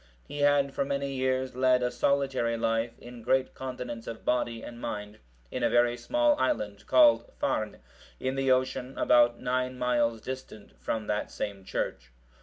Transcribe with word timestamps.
He 0.27 0.39
had 0.39 0.73
for 0.73 0.83
many 0.83 1.13
years 1.13 1.55
led 1.55 1.83
a 1.83 1.91
solitary 1.91 2.57
life, 2.57 2.97
in 2.97 3.21
great 3.21 3.53
continence 3.53 4.07
of 4.07 4.25
body 4.25 4.63
and 4.63 4.81
mind, 4.81 5.19
in 5.51 5.61
a 5.61 5.69
very 5.69 5.95
small 5.95 6.35
island, 6.39 6.87
called 6.87 7.31
Farne,(741) 7.39 7.77
in 8.19 8.33
the 8.33 8.49
ocean 8.51 8.97
about 8.97 9.39
nine 9.39 9.77
miles 9.77 10.19
distant 10.19 10.71
from 10.81 11.05
that 11.05 11.29
same 11.29 11.63
church. 11.63 12.09